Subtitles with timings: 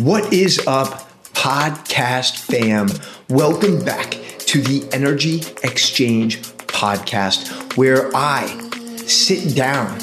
[0.00, 2.90] What is up, podcast fam?
[3.30, 8.46] Welcome back to the Energy Exchange podcast, where I
[9.06, 9.96] sit down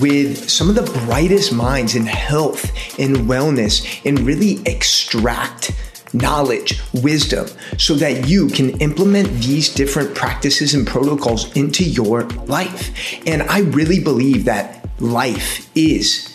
[0.00, 2.64] with some of the brightest minds in health
[2.98, 5.70] and wellness and really extract
[6.12, 7.46] knowledge, wisdom,
[7.78, 12.90] so that you can implement these different practices and protocols into your life.
[13.28, 16.29] And I really believe that life is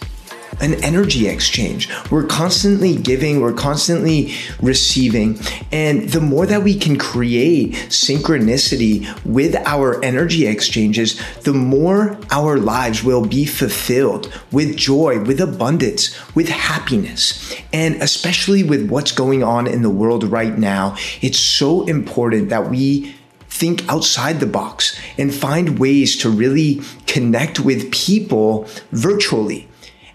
[0.62, 1.90] an energy exchange.
[2.10, 5.39] We're constantly giving, we're constantly receiving.
[5.71, 12.57] And the more that we can create synchronicity with our energy exchanges, the more our
[12.57, 17.56] lives will be fulfilled with joy, with abundance, with happiness.
[17.74, 22.70] And especially with what's going on in the world right now, it's so important that
[22.70, 23.15] we
[23.56, 29.68] think outside the box and find ways to really connect with people virtually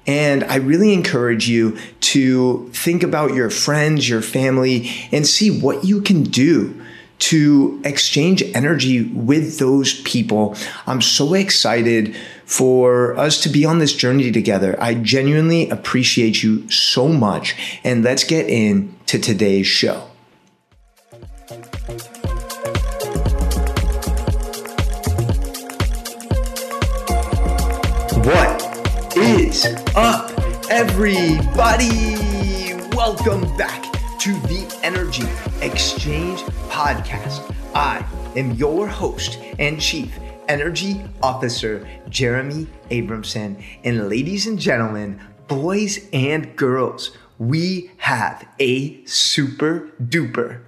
[0.07, 5.85] and I really encourage you to think about your friends, your family, and see what
[5.85, 6.81] you can do
[7.21, 10.57] to exchange energy with those people.
[10.87, 12.17] I'm so excited
[12.47, 14.75] for us to be on this journey together.
[14.83, 17.55] I genuinely appreciate you so much.
[17.85, 20.10] And let's get into today's show.
[29.51, 30.31] Is up,
[30.71, 32.15] everybody?
[32.95, 33.83] Welcome back
[34.21, 35.25] to the Energy
[35.61, 37.53] Exchange Podcast.
[37.75, 38.07] I
[38.37, 43.61] am your host and chief energy officer, Jeremy Abramson.
[43.83, 50.63] And ladies and gentlemen, boys and girls, we have a super duper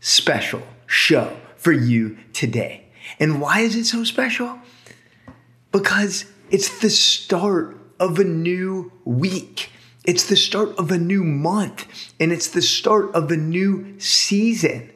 [0.00, 2.84] special show for you today.
[3.18, 4.58] And why is it so special?
[5.72, 9.70] Because it's the start of a new week.
[10.04, 14.90] It's the start of a new month and it's the start of a new season.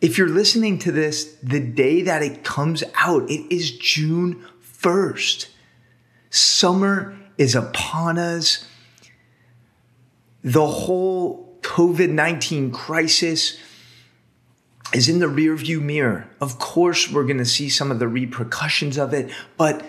[0.00, 5.48] If you're listening to this the day that it comes out, it is June 1st.
[6.30, 8.64] Summer is upon us.
[10.42, 13.58] The whole COVID 19 crisis
[14.92, 16.28] is in the rearview mirror.
[16.40, 19.84] Of course, we're going to see some of the repercussions of it, but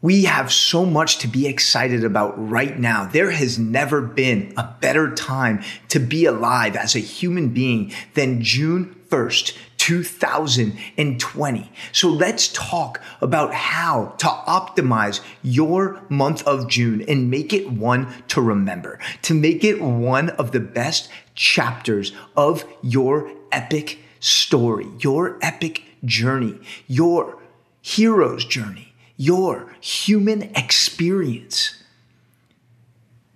[0.00, 3.04] we have so much to be excited about right now.
[3.06, 8.42] There has never been a better time to be alive as a human being than
[8.42, 11.72] June 1st, 2020.
[11.92, 18.12] So let's talk about how to optimize your month of June and make it one
[18.28, 25.36] to remember, to make it one of the best chapters of your epic story, your
[25.42, 27.38] epic journey, your
[27.82, 31.82] hero's journey, your human experience.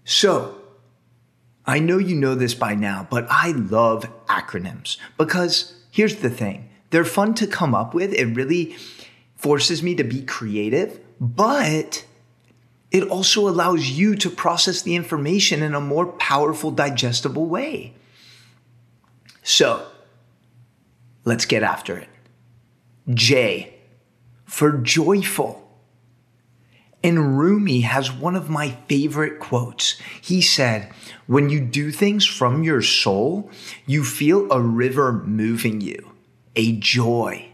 [0.04, 0.58] So,
[1.66, 6.70] I know you know this by now, but I love acronyms because here's the thing
[6.90, 8.14] they're fun to come up with.
[8.14, 8.76] It really
[9.34, 12.06] forces me to be creative, but
[12.92, 17.94] it also allows you to process the information in a more powerful, digestible way.
[19.42, 19.88] So,
[21.26, 22.08] Let's get after it.
[23.12, 23.74] J
[24.46, 25.62] for joyful.
[27.02, 30.00] And Rumi has one of my favorite quotes.
[30.22, 30.90] He said,
[31.26, 33.50] When you do things from your soul,
[33.86, 36.12] you feel a river moving you,
[36.54, 37.48] a joy.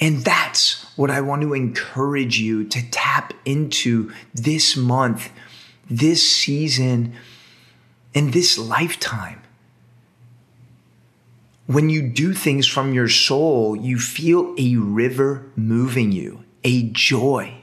[0.00, 5.30] And that's what I want to encourage you to tap into this month,
[5.88, 7.14] this season,
[8.14, 9.40] and this lifetime
[11.70, 17.62] when you do things from your soul, you feel a river moving you, a joy.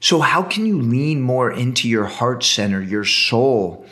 [0.00, 3.86] So, how can you lean more into your heart center, your soul,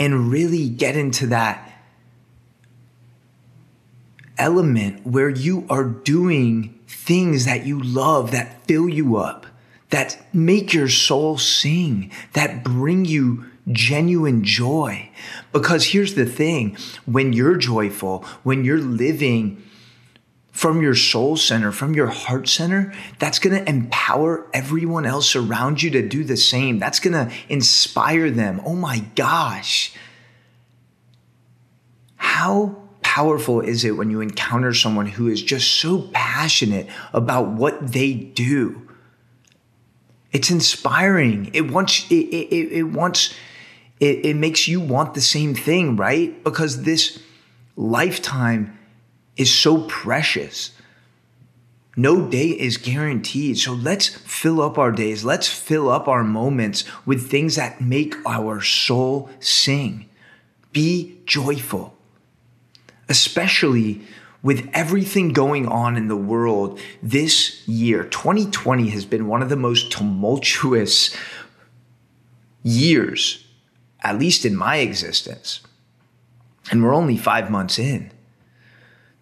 [0.00, 1.80] and really get into that
[4.36, 9.46] element where you are doing things that you love, that fill you up,
[9.90, 15.10] that make your soul sing, that bring you genuine joy.
[15.52, 16.76] Because here's the thing
[17.06, 19.62] when you're joyful, when you're living
[20.52, 25.82] from your soul center, from your heart center, that's going to empower everyone else around
[25.82, 26.80] you to do the same.
[26.80, 28.60] That's going to inspire them.
[28.64, 29.94] Oh my gosh.
[32.16, 37.92] How powerful is it when you encounter someone who is just so passionate about what
[37.92, 38.82] they do?
[40.32, 41.50] It's inspiring.
[41.54, 43.34] It wants it, it, it wants
[44.00, 46.42] it, it makes you want the same thing, right?
[46.44, 47.20] Because this
[47.76, 48.78] lifetime
[49.36, 50.72] is so precious.
[51.96, 53.58] No day is guaranteed.
[53.58, 55.24] So let's fill up our days.
[55.24, 60.08] Let's fill up our moments with things that make our soul sing.
[60.72, 61.96] Be joyful,
[63.08, 64.02] especially
[64.42, 68.04] with everything going on in the world this year.
[68.04, 71.16] 2020 has been one of the most tumultuous
[72.62, 73.44] years,
[74.02, 75.60] at least in my existence.
[76.70, 78.10] And we're only five months in.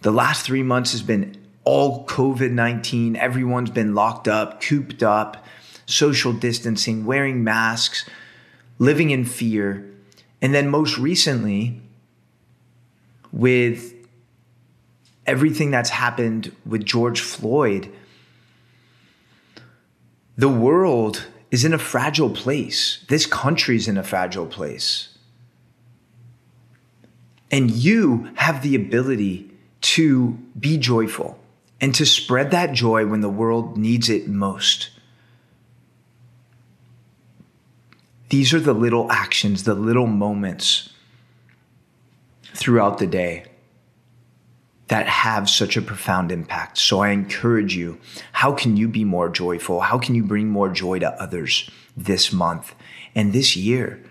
[0.02, 3.16] The last three months has been all COVID 19.
[3.16, 5.44] Everyone's been locked up, cooped up,
[5.86, 8.08] social distancing, wearing masks,
[8.78, 9.90] living in fear.
[10.42, 11.80] And then most recently,
[13.32, 13.94] with
[15.26, 17.92] everything that's happened with George Floyd,
[20.36, 23.04] the world is in a fragile place.
[23.08, 25.08] This country's in a fragile place.
[27.50, 29.50] And you have the ability
[29.82, 31.38] to be joyful
[31.80, 34.90] and to spread that joy when the world needs it most.
[38.30, 40.90] These are the little actions, the little moments
[42.54, 43.44] throughout the day
[44.88, 46.78] that have such a profound impact.
[46.78, 47.98] So I encourage you
[48.32, 49.80] how can you be more joyful?
[49.80, 52.74] How can you bring more joy to others this month
[53.14, 54.02] and this year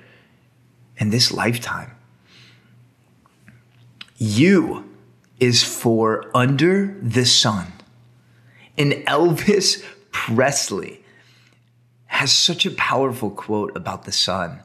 [0.99, 1.91] and this lifetime?
[4.17, 4.89] U
[5.39, 7.71] is for Under the Sun.
[8.77, 11.03] And Elvis Presley
[12.07, 14.61] has such a powerful quote about the sun.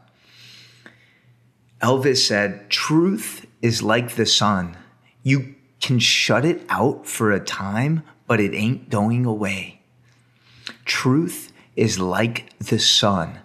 [1.82, 4.76] Elvis said, Truth is like the sun.
[5.22, 9.82] You can shut it out for a time, but it ain't going away.
[10.84, 13.40] Truth is like the sun.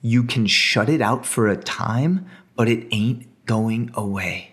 [0.00, 2.26] You can shut it out for a time,
[2.56, 4.52] but it ain't going away.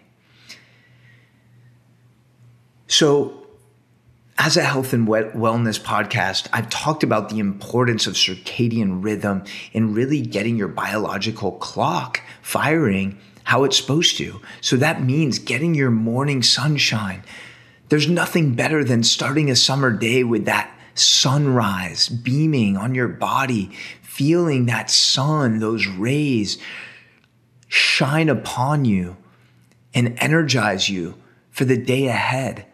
[2.88, 3.46] So,
[4.38, 9.94] as a health and wellness podcast, I've talked about the importance of circadian rhythm in
[9.94, 14.42] really getting your biological clock firing how it's supposed to.
[14.62, 17.24] So that means getting your morning sunshine.
[17.90, 23.72] There's nothing better than starting a summer day with that sunrise beaming on your body,
[24.02, 26.58] feeling that sun, those rays
[27.68, 29.18] shine upon you
[29.94, 31.16] and energize you
[31.50, 32.66] for the day ahead.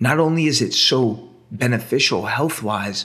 [0.00, 3.04] Not only is it so beneficial health wise,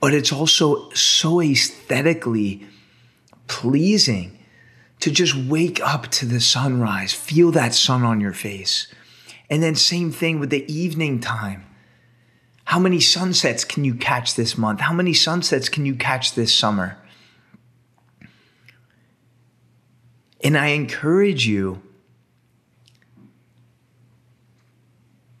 [0.00, 2.66] but it's also so aesthetically
[3.46, 4.36] pleasing
[5.02, 8.86] to just wake up to the sunrise, feel that sun on your face.
[9.50, 11.66] And then, same thing with the evening time.
[12.66, 14.78] How many sunsets can you catch this month?
[14.78, 16.98] How many sunsets can you catch this summer?
[20.44, 21.82] And I encourage you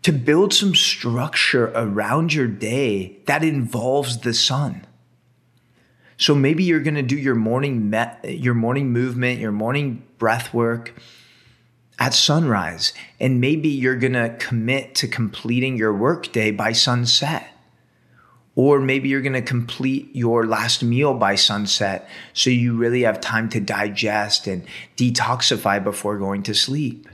[0.02, 4.84] to build some structure around your day that involves the sun.
[6.22, 7.92] So maybe you're going to do your morning
[8.22, 10.94] your morning movement, your morning breath work
[11.98, 17.48] at sunrise, and maybe you're going to commit to completing your workday by sunset.
[18.54, 23.20] Or maybe you're going to complete your last meal by sunset so you really have
[23.20, 24.64] time to digest and
[24.96, 27.08] detoxify before going to sleep.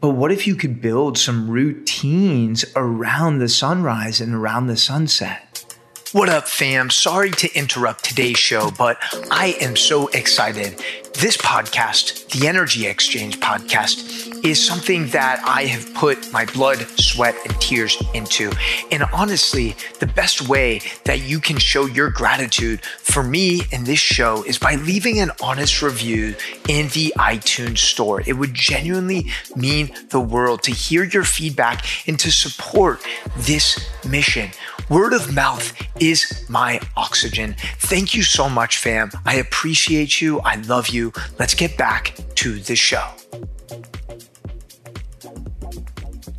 [0.00, 5.65] But what if you could build some routines around the sunrise and around the sunset?
[6.12, 6.88] What up, fam?
[6.88, 8.96] Sorry to interrupt today's show, but
[9.28, 10.80] I am so excited.
[11.14, 17.34] This podcast, the Energy Exchange podcast, is something that I have put my blood, sweat,
[17.44, 18.52] and tears into.
[18.92, 23.98] And honestly, the best way that you can show your gratitude for me and this
[23.98, 26.36] show is by leaving an honest review
[26.68, 28.22] in the iTunes store.
[28.24, 29.26] It would genuinely
[29.56, 33.00] mean the world to hear your feedback and to support
[33.36, 34.50] this mission.
[34.88, 37.56] Word of mouth is my oxygen.
[37.78, 39.10] Thank you so much, fam.
[39.24, 40.38] I appreciate you.
[40.40, 41.12] I love you.
[41.40, 43.04] Let's get back to the show.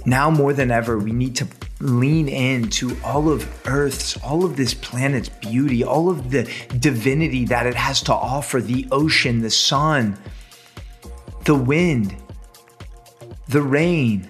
[0.05, 1.47] Now more than ever, we need to
[1.81, 6.49] lean into all of Earth's, all of this planet's beauty, all of the
[6.79, 10.17] divinity that it has to offer the ocean, the sun,
[11.43, 12.15] the wind,
[13.49, 14.29] the rain,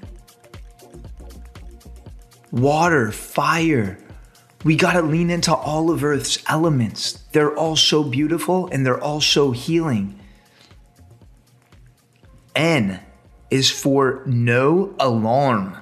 [2.52, 4.00] water, fire,
[4.64, 7.14] we got to lean into all of Earth's elements.
[7.32, 10.20] They're all so beautiful and they're all so healing.
[12.56, 13.00] N
[13.50, 15.78] is for no alarm.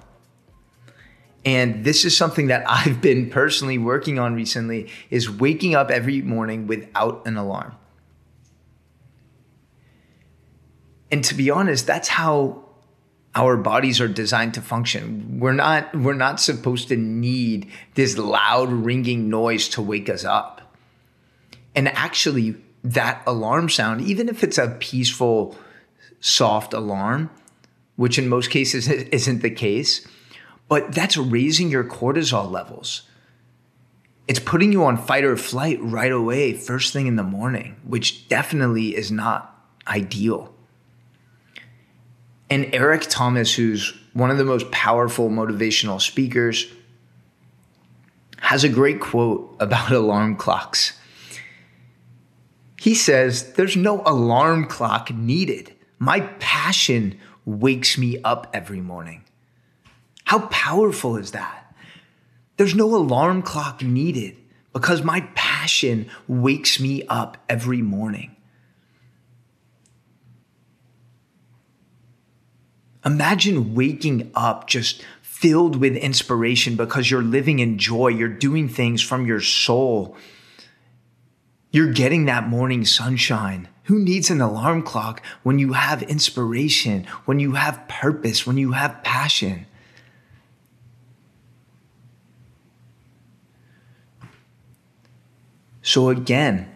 [1.46, 6.22] And this is something that I've been personally working on recently is waking up every
[6.22, 7.75] morning without an alarm.
[11.12, 12.64] And to be honest, that's how
[13.36, 15.39] our bodies are designed to function.
[15.39, 20.75] We're not we're not supposed to need this loud ringing noise to wake us up.
[21.75, 25.58] And actually that alarm sound, even if it's a peaceful
[26.22, 27.30] soft alarm,
[27.98, 30.08] which in most cases isn't the case,
[30.70, 33.04] but that's raising your cortisol levels.
[34.27, 38.27] It's putting you on fight or flight right away, first thing in the morning, which
[38.27, 39.56] definitely is not
[39.88, 40.55] ideal.
[42.50, 46.68] And Eric Thomas, who's one of the most powerful motivational speakers,
[48.40, 50.98] has a great quote about alarm clocks.
[52.80, 55.74] He says, There's no alarm clock needed.
[55.98, 59.24] My passion wakes me up every morning.
[60.25, 61.74] How powerful is that?
[62.58, 64.38] There's no alarm clock needed
[64.74, 68.35] because my passion wakes me up every morning.
[73.06, 78.08] Imagine waking up just filled with inspiration because you're living in joy.
[78.08, 80.18] You're doing things from your soul.
[81.72, 83.68] You're getting that morning sunshine.
[83.84, 88.72] Who needs an alarm clock when you have inspiration, when you have purpose, when you
[88.72, 89.68] have passion?
[95.84, 96.75] So, again,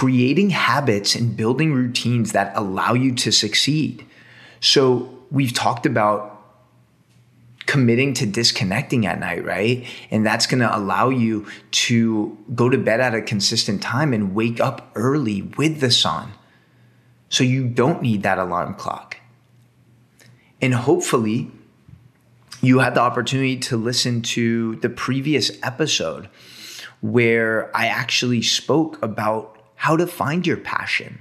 [0.00, 4.02] creating habits and building routines that allow you to succeed.
[4.60, 6.42] So, we've talked about
[7.66, 9.84] committing to disconnecting at night, right?
[10.10, 14.34] And that's going to allow you to go to bed at a consistent time and
[14.34, 16.32] wake up early with the sun.
[17.28, 19.18] So you don't need that alarm clock.
[20.62, 21.50] And hopefully,
[22.62, 26.30] you had the opportunity to listen to the previous episode
[27.02, 31.18] where I actually spoke about how to find your passion.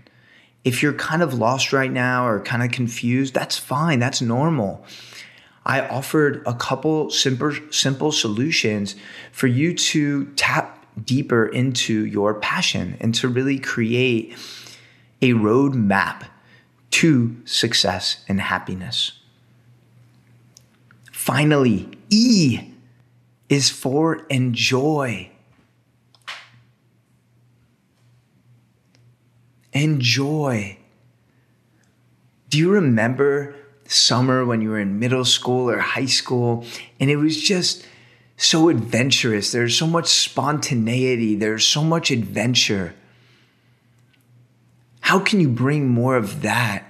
[0.65, 3.99] If you're kind of lost right now or kind of confused, that's fine.
[3.99, 4.83] That's normal.
[5.65, 8.97] I offered a couple simple, simple solutions
[9.31, 14.37] for you to tap deeper into your passion and to really create
[15.21, 16.27] a roadmap
[16.91, 19.13] to success and happiness.
[21.13, 22.59] Finally, E
[23.47, 25.31] is for enjoy.
[29.79, 30.77] Enjoy.
[32.49, 33.55] Do you remember
[33.85, 36.65] summer when you were in middle school or high school?
[36.99, 37.85] And it was just
[38.35, 39.53] so adventurous.
[39.53, 42.93] There's so much spontaneity, there's so much adventure.
[44.99, 46.83] How can you bring more of that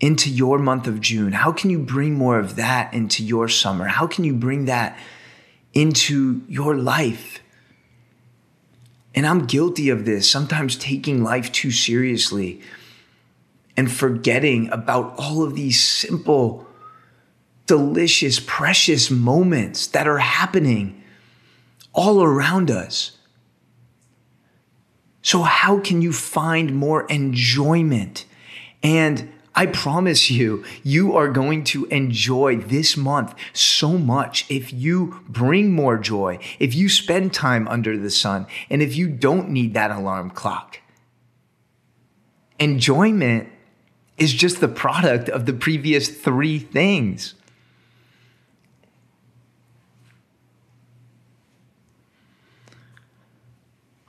[0.00, 1.32] into your month of June?
[1.32, 3.86] How can you bring more of that into your summer?
[3.86, 4.98] How can you bring that
[5.72, 7.43] into your life?
[9.14, 12.60] And I'm guilty of this, sometimes taking life too seriously
[13.76, 16.66] and forgetting about all of these simple,
[17.66, 21.02] delicious, precious moments that are happening
[21.92, 23.18] all around us.
[25.22, 28.26] So, how can you find more enjoyment
[28.82, 35.20] and I promise you, you are going to enjoy this month so much if you
[35.28, 39.74] bring more joy, if you spend time under the sun, and if you don't need
[39.74, 40.80] that alarm clock.
[42.58, 43.48] Enjoyment
[44.18, 47.34] is just the product of the previous three things.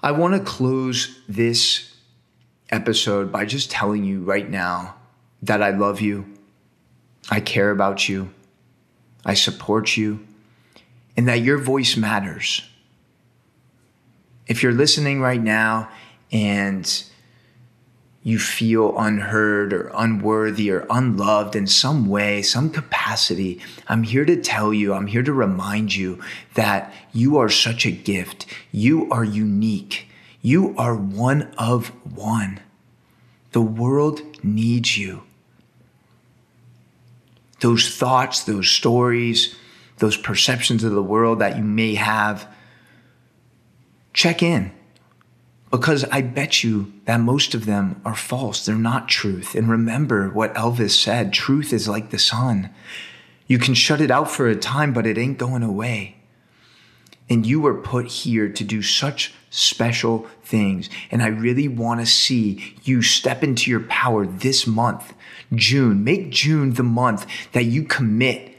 [0.01, 1.95] I want to close this
[2.69, 4.94] episode by just telling you right now
[5.45, 6.25] that I love you,
[7.29, 8.31] I care about you,
[9.25, 10.25] I support you,
[11.15, 12.67] and that your voice matters.
[14.47, 15.89] If you're listening right now
[16.31, 17.03] and
[18.23, 24.41] you feel unheard or unworthy or unloved in some way, some capacity, I'm here to
[24.41, 26.19] tell you, I'm here to remind you
[26.55, 28.47] that you are such a gift.
[28.71, 30.07] You are unique.
[30.41, 32.61] You are one of one.
[33.51, 35.24] The world needs you.
[37.65, 39.55] Those thoughts, those stories,
[39.97, 42.47] those perceptions of the world that you may have,
[44.13, 44.71] check in.
[45.71, 48.63] Because I bet you that most of them are false.
[48.63, 49.55] They're not truth.
[49.55, 52.69] And remember what Elvis said truth is like the sun.
[53.47, 56.17] You can shut it out for a time, but it ain't going away.
[57.31, 60.87] And you were put here to do such special things.
[61.09, 65.15] And I really want to see you step into your power this month,
[65.57, 66.03] June.
[66.03, 68.55] Make June the month that you commit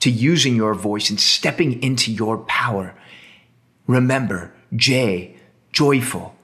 [0.00, 2.94] to using your voice and stepping into your power.
[3.86, 5.36] Remember, J,
[5.72, 6.34] joyful.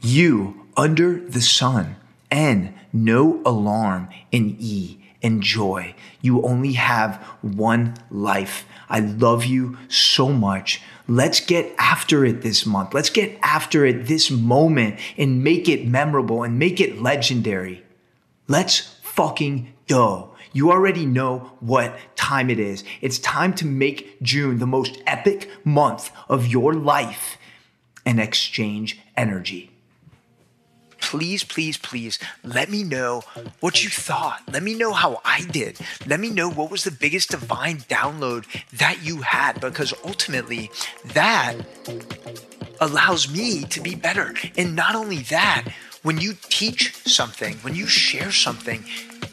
[0.00, 1.96] U, under the sun.
[2.30, 4.08] N, no alarm.
[4.32, 5.94] And E, enjoy.
[6.20, 8.66] You only have one life.
[8.88, 10.82] I love you so much.
[11.06, 12.94] Let's get after it this month.
[12.94, 17.84] Let's get after it this moment and make it memorable and make it legendary.
[18.48, 18.80] Let's
[19.14, 20.34] fucking go.
[20.52, 22.84] You already know what time it is.
[23.00, 27.36] It's time to make June the most epic month of your life
[28.04, 29.70] and exchange energy
[31.00, 33.22] please, please, please let me know
[33.60, 34.42] what you thought.
[34.52, 35.78] Let me know how I did.
[36.06, 38.44] Let me know what was the biggest divine download
[38.78, 40.70] that you had because ultimately
[41.06, 41.56] that
[42.80, 44.34] allows me to be better.
[44.56, 48.84] And not only that, when you teach something, when you share something,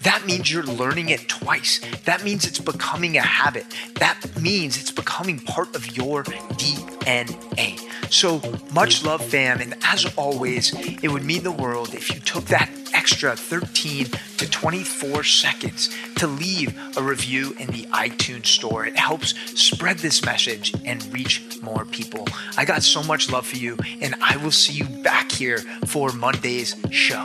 [0.04, 1.82] that means you're learning it twice.
[2.06, 3.66] That means it's becoming a habit.
[3.96, 7.80] That means it's becoming part of your DNA.
[8.12, 8.42] So
[8.74, 9.62] much love, fam.
[9.62, 12.70] And as always, it would mean the world if you took that
[13.08, 18.86] extra 13 to 24 seconds to leave a review in the iTunes store.
[18.86, 22.28] It helps spread this message and reach more people.
[22.58, 26.12] I got so much love for you, and I will see you back here for
[26.12, 27.24] Monday's show.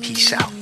[0.00, 0.59] Peace out.